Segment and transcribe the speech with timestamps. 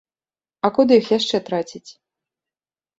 [0.65, 1.87] А куды іх яшчэ траціць?